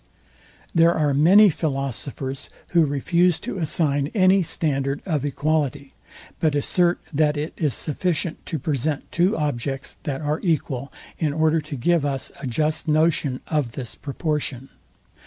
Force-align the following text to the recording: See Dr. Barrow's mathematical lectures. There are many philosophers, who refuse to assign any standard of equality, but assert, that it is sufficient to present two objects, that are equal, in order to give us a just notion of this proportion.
See 0.75 0.79
Dr. 0.81 0.95
Barrow's 0.95 1.15
mathematical 1.15 1.25
lectures. 1.25 1.25
There 1.27 1.29
are 1.29 1.29
many 1.29 1.49
philosophers, 1.51 2.49
who 2.69 2.85
refuse 2.87 3.39
to 3.41 3.57
assign 3.59 4.11
any 4.15 4.41
standard 4.41 5.03
of 5.05 5.23
equality, 5.23 5.93
but 6.39 6.55
assert, 6.55 6.99
that 7.13 7.37
it 7.37 7.53
is 7.55 7.75
sufficient 7.75 8.43
to 8.47 8.57
present 8.57 9.11
two 9.11 9.37
objects, 9.37 9.97
that 10.01 10.21
are 10.21 10.39
equal, 10.39 10.91
in 11.19 11.33
order 11.33 11.61
to 11.61 11.75
give 11.75 12.03
us 12.03 12.31
a 12.39 12.47
just 12.47 12.87
notion 12.87 13.41
of 13.45 13.73
this 13.73 13.93
proportion. 13.93 14.69